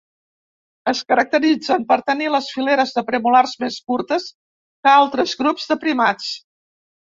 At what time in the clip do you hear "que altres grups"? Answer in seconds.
4.35-5.73